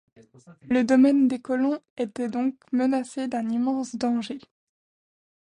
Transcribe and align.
Le 0.67 0.83
domaine 0.83 1.27
des 1.27 1.37
colons 1.37 1.79
était 1.95 2.27
donc 2.27 2.55
menacé 2.71 3.27
d’un 3.27 3.47
immense 3.47 3.95
danger 3.95 4.39